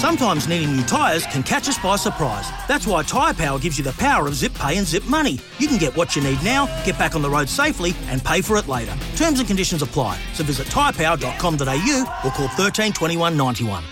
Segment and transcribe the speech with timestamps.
[0.00, 2.48] Sometimes needing new tyres can catch us by surprise.
[2.66, 5.38] That's why Tyre Power gives you the power of zip pay and zip money.
[5.58, 8.40] You can get what you need now, get back on the road safely, and pay
[8.40, 8.96] for it later.
[9.16, 10.18] Terms and conditions apply.
[10.32, 13.84] So visit tyrepower.com.au or call 13 21 91.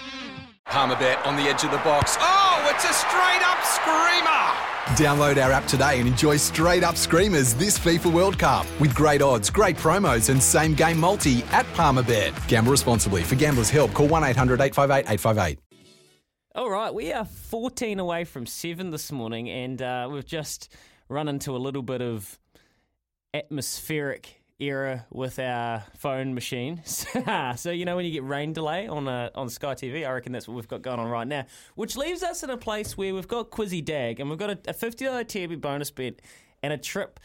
[0.64, 2.16] Palmerbet on the edge of the box.
[2.18, 4.54] Oh, it's a straight up screamer!
[4.96, 9.20] Download our app today and enjoy straight up screamers this FIFA World Cup with great
[9.20, 12.48] odds, great promos, and same game multi at Palmerbet.
[12.48, 13.22] Gamble responsibly.
[13.22, 15.67] For gamblers' help, call 1 800 858 858.
[16.54, 20.74] All right, we are 14 away from seven this morning, and uh, we've just
[21.10, 22.38] run into a little bit of
[23.34, 26.80] atmospheric error with our phone machine.
[26.86, 30.32] so you know when you get rain delay on uh, on Sky TV, I reckon
[30.32, 31.44] that's what we've got going on right now.
[31.74, 34.58] Which leaves us in a place where we've got Quizzy Dag, and we've got a,
[34.68, 36.14] a fifty dollar TB bonus bet
[36.62, 37.20] and a trip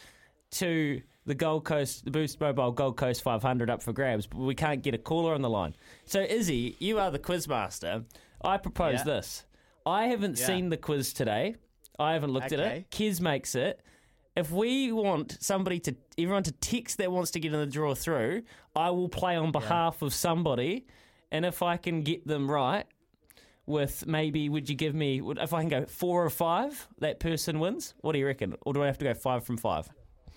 [0.52, 4.55] to the Gold Coast, the Boost Mobile Gold Coast 500 up for grabs, but we
[4.55, 5.76] can't get a caller on the line.
[6.05, 8.04] So Izzy, you are the quizmaster.
[8.44, 9.04] I propose Yeah.
[9.04, 9.45] this.
[9.86, 10.45] I haven't Yeah.
[10.48, 11.55] seen the quiz today.
[12.00, 12.89] I haven't looked at it.
[12.89, 13.81] Kiz makes it.
[14.36, 17.94] If we want somebody to, everyone to text that wants to get in the draw
[17.94, 18.44] through,
[18.76, 20.88] I will play on behalf of somebody.
[21.31, 22.86] And if I can get them right,
[23.66, 27.59] with maybe, would you give me, if I can go four or five, that person
[27.59, 27.94] wins?
[28.02, 28.55] What do you reckon?
[28.66, 29.88] Or do I have to go five from five?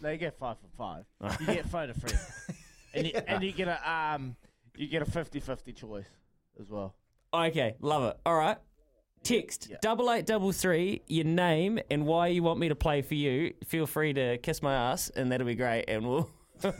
[0.00, 1.04] No, you get five for five.
[1.40, 2.12] You get photo free,
[2.94, 4.36] and you, and you get a um,
[4.76, 6.04] you get a 50-50 choice
[6.60, 6.94] as well.
[7.32, 8.18] Okay, love it.
[8.26, 8.58] All right.
[9.22, 13.14] Text double eight double three your name and why you want me to play for
[13.14, 13.54] you.
[13.64, 15.86] Feel free to kiss my ass, and that'll be great.
[15.88, 16.30] And we'll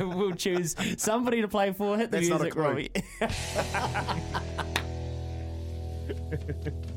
[0.00, 1.98] we'll choose somebody to play for.
[1.98, 2.88] Hit the That's not a music, clue.
[6.62, 6.96] Robbie.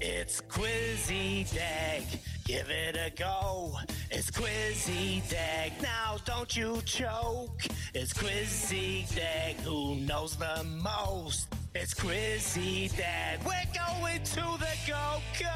[0.00, 2.04] It's Quizzy Dag,
[2.44, 3.72] give it a go.
[4.10, 7.62] It's Quizzy Dag, now don't you choke.
[7.94, 11.48] It's Quizzy Dag, who knows the most?
[11.74, 15.48] It's Quizzy Dag, we're going to the Go Coast.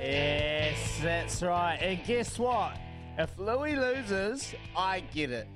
[0.00, 1.78] Yes, that's right.
[1.80, 2.76] And guess what?
[3.18, 5.48] If Louis loses, I get it.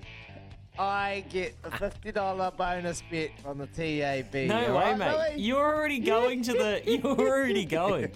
[0.80, 4.34] I get a fifty dollar bonus bet from the TAB.
[4.48, 5.38] No All way, mate.
[5.38, 6.82] You're already going to the.
[6.86, 8.10] You're already going.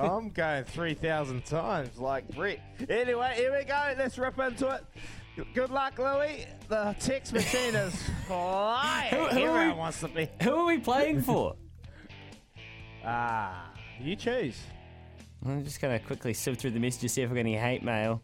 [0.00, 2.58] I'm going 3,000 times like Brett.
[2.88, 3.94] Anyway, here we go.
[3.96, 4.84] Let's rip into it.
[5.54, 6.44] Good luck, Louis.
[6.68, 7.94] The text machine is
[8.26, 9.10] flying.
[9.14, 10.28] Who- who Everyone we- wants to be.
[10.42, 11.54] Who are we playing for?
[13.04, 14.60] Ah, you choose.
[15.44, 17.84] I'm just going to quickly sift through the messages, see if I've got any hate
[17.84, 18.20] mail.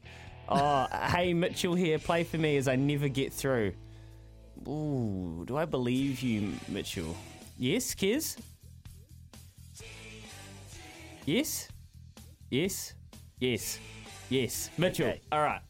[0.54, 1.98] Oh, hey, Mitchell here.
[1.98, 3.72] Play for me as I never get through.
[4.68, 7.16] Ooh, do I believe you, Mitchell?
[7.58, 8.36] Yes, Kiz?
[11.24, 11.68] Yes?
[12.50, 12.94] Yes?
[13.40, 13.78] Yes?
[14.28, 14.70] Yes.
[14.76, 15.08] Mitchell.
[15.08, 15.20] Okay.
[15.30, 15.60] All right.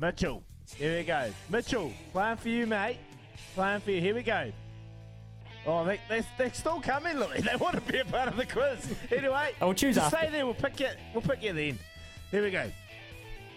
[0.00, 0.42] Mitchell.
[0.76, 1.30] Here we go.
[1.50, 2.98] Mitchell, playing for you, mate.
[3.54, 4.00] Playing for you.
[4.00, 4.50] Here we go.
[5.66, 7.40] Oh, they, they, they're still coming, Louis.
[7.50, 8.94] They want to be a part of the quiz.
[9.10, 10.16] Anyway, I will choose after.
[10.16, 10.44] stay there.
[10.44, 10.88] We'll pick you.
[11.12, 11.78] We'll pick you then.
[12.30, 12.70] Here we go.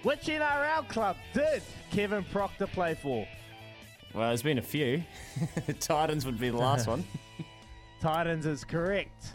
[0.04, 3.28] Which NRL club did Kevin Proctor play for?
[4.14, 5.04] Well, there's been a few.
[5.80, 7.04] Titans would be the last one.
[8.02, 9.34] Titans is correct.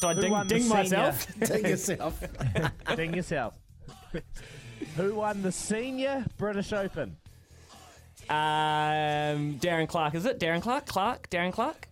[0.00, 1.26] Do I Who ding, won ding senior- myself?
[1.44, 2.22] Take yourself.
[2.96, 3.54] Ding yourself.
[4.96, 7.16] Who won the senior British Open?
[8.30, 10.38] Um, Darren Clarke, is it?
[10.38, 10.86] Darren Clarke?
[10.86, 11.28] Clarke?
[11.30, 11.88] Darren Clarke?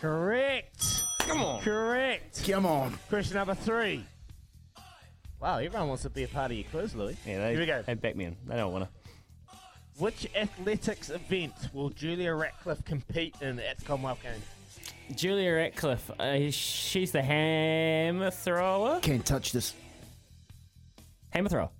[0.00, 1.02] Correct.
[1.20, 1.60] Come on.
[1.62, 2.44] Correct.
[2.48, 2.98] Come on.
[3.08, 4.04] Question number three.
[5.40, 7.16] Wow, everyone wants to be a part of your quiz, Louis.
[7.26, 7.82] Yeah, they, Here we go.
[7.82, 8.36] they back me in.
[8.46, 8.90] They don't want to.
[9.98, 14.44] Which athletics event will Julia Ratcliffe compete in at the Commonwealth Games?
[15.18, 19.00] Julia Ratcliffe, uh, she's the hammer thrower.
[19.00, 19.74] Can't touch this.
[21.30, 21.70] Hammer thrower.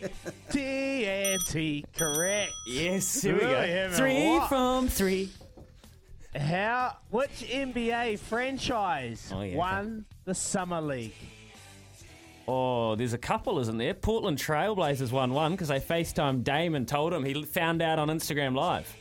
[0.50, 2.52] TNT, correct.
[2.66, 3.60] Yes, here we Really, go.
[3.60, 4.48] hammer Three what?
[4.48, 5.30] from three.
[6.34, 6.96] How?
[7.10, 11.12] Which NBA franchise Oh, yeah, won the Summer League?
[12.52, 13.94] Oh, there's a couple, isn't there?
[13.94, 18.08] Portland Trailblazers won one because they FaceTime Dame and told him he found out on
[18.08, 18.92] Instagram Live.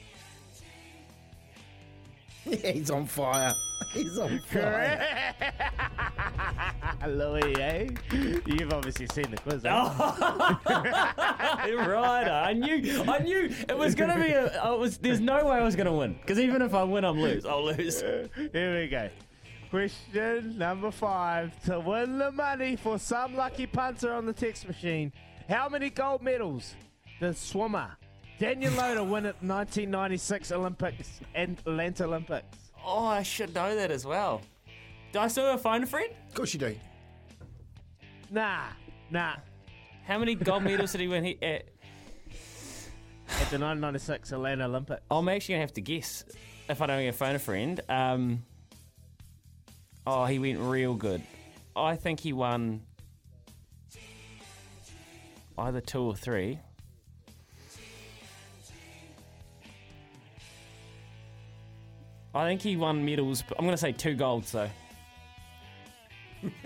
[2.46, 3.52] Yeah, he's on fire.
[3.94, 5.34] He's on fire.
[7.08, 7.88] Louis, eh?
[8.46, 9.66] You've obviously seen the quiz.
[9.66, 9.70] eh?
[11.88, 14.62] right, I knew, I knew it was gonna be a.
[14.62, 15.00] I was.
[15.00, 17.48] There's no way I was gonna win because even if I win, I'm lose.
[17.48, 18.02] I'll lose.
[18.02, 19.10] Here we go.
[19.70, 21.52] Question number five.
[21.66, 25.14] To win the money for some lucky punter on the text machine,
[25.48, 26.74] how many gold medals
[27.20, 27.92] does swimmer
[28.40, 32.58] Danyon Loader win at 1996 Olympics and Atlanta Olympics?
[32.84, 34.42] Oh, I should know that as well.
[35.12, 36.10] Do I still have a phone a friend?
[36.30, 36.76] Of course you do.
[38.32, 38.62] Nah,
[39.12, 39.36] nah.
[40.04, 41.24] How many gold medals did he win?
[41.24, 41.66] He, uh, At
[43.52, 45.02] the 1996 Atlanta Olympics.
[45.12, 46.24] I'm actually gonna have to guess
[46.68, 47.80] if I don't get a phone a friend.
[47.88, 48.44] Um,
[50.10, 51.22] oh, he went real good.
[51.76, 52.82] I think he won
[55.58, 56.60] either two or three.
[62.34, 63.44] I think he won medals.
[63.48, 64.70] But I'm going to say two golds though.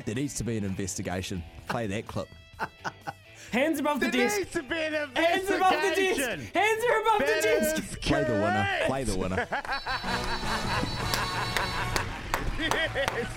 [0.06, 1.42] There needs to be an investigation.
[1.68, 2.28] Play that clip.
[3.52, 4.38] Hands above the There desk.
[4.40, 6.54] needs to be an Hands above the desk.
[6.54, 8.02] Hands are above the desk.
[8.02, 8.68] Play the winner.
[8.86, 9.48] Play the winner.
[12.60, 13.28] Yes.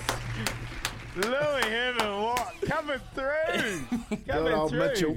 [1.17, 2.55] Louis Heaven, what?
[2.67, 4.17] Coming through.
[4.29, 4.79] Coming old through.
[4.81, 5.17] Mitchell.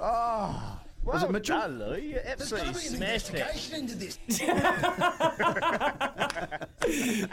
[0.00, 1.58] Oh, well Was it Mitchell?
[1.60, 2.06] Done, Louis.
[2.06, 3.72] You absolutely smashed it.
[3.74, 4.18] into this.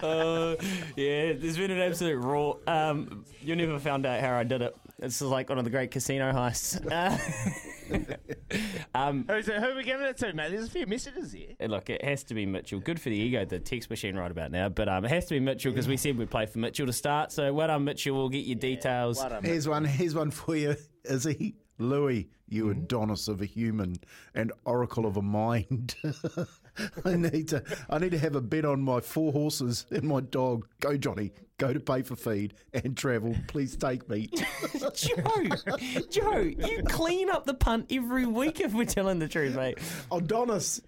[0.04, 0.56] Uh,
[0.98, 2.54] yeah, there's been an absolute raw.
[2.68, 4.76] Um, you never found out how I did it.
[5.00, 6.86] This is like one of the great casino heists.
[6.92, 7.18] Uh,
[8.96, 10.52] um, Who's it, who are we giving it to, mate?
[10.52, 11.56] There's a few messages here.
[11.68, 12.80] look, it has to be Mitchell.
[12.80, 14.70] Good for the ego, the text machine right about now.
[14.70, 16.94] But um, it has to be Mitchell because we said we'd play for Mitchell to
[16.94, 17.32] start.
[17.32, 18.16] So well done, Mitchell.
[18.16, 19.18] We'll get your details.
[19.18, 19.86] What a Here's one.
[19.86, 21.56] Here's one for you, Izzy.
[21.78, 22.84] Louis, you mm-hmm.
[22.84, 23.96] Adonis of a human
[24.36, 25.96] and oracle of a mind.
[27.06, 27.64] I need to.
[27.90, 30.68] I need to have a bet on my four horses and my dog.
[30.80, 31.32] Go, Johnny.
[31.58, 33.36] Go to pay for feed and travel.
[33.48, 34.30] Please take me.
[34.96, 35.48] Joe,
[36.10, 39.78] Joe, you clean up the punt every week if we're telling the truth, mate.
[40.12, 40.82] Adonis.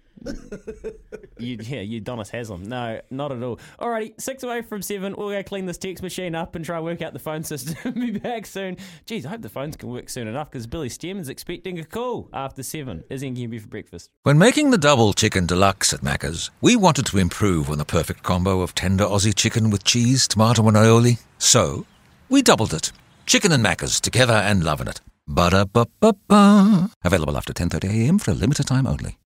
[1.38, 2.62] You, yeah, you Donis Haslam.
[2.64, 3.58] No, not at all.
[3.78, 5.14] Alrighty, six away from seven.
[5.16, 7.92] We'll go clean this text machine up and try work out the phone system.
[7.94, 8.76] Be back soon.
[9.06, 12.28] Geez, I hope the phones can work soon enough because Billy Stearman's expecting a call
[12.32, 13.04] after seven.
[13.10, 14.10] Is in Kimby for breakfast.
[14.22, 18.22] When making the double chicken deluxe at Macca's, we wanted to improve on the perfect
[18.22, 21.20] combo of tender Aussie chicken with cheese, tomato, and aioli.
[21.38, 21.84] So,
[22.28, 22.92] we doubled it.
[23.26, 25.00] Chicken and Macca's together and loving it.
[25.26, 26.90] Ba-da-ba-ba-ba.
[27.02, 29.18] Available after 10.30am for a limited time only.